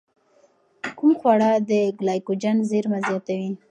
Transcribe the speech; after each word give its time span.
کوم 0.97 1.11
خواړه 1.19 1.51
د 1.69 1.71
ګلایکوجن 1.99 2.57
زېرمه 2.69 2.99
زیاتوي؟ 3.07 3.51